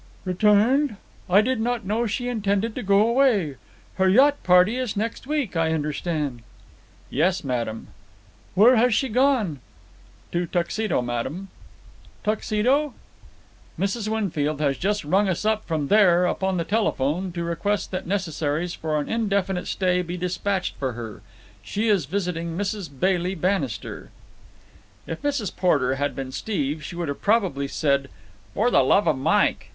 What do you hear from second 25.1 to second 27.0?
Mrs. Porter had been Steve, she